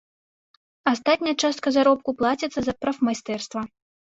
[0.91, 3.59] Астатняя частка заробку плаціцца за прафмайстэрства.